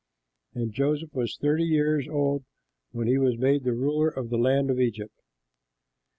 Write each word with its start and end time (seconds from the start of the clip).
And 0.55 0.73
Joseph 0.73 1.13
was 1.13 1.37
thirty 1.39 1.63
years 1.63 2.07
old 2.07 2.43
when 2.91 3.05
he 3.07 3.19
was 3.19 3.37
made 3.37 3.63
the 3.63 3.73
ruler 3.75 4.07
of 4.09 4.31
the 4.31 4.37
land 4.39 4.71
of 4.71 4.79
Egypt. 4.79 5.21